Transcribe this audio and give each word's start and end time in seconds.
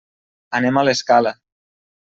Anem 0.59 0.81
a 0.81 0.85
l'Escala. 0.89 1.37